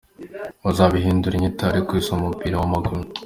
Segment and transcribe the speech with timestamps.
[0.63, 2.99] Bazabihindurire inyito ariko uyu si umupira w’amaguru.